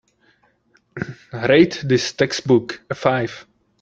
[1.31, 3.45] Rate this textbook a five